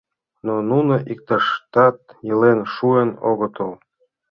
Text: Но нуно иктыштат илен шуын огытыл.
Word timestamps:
Но 0.45 0.55
нуно 0.69 0.95
иктыштат 1.11 1.97
илен 2.29 2.59
шуын 2.73 3.09
огытыл. 3.29 3.71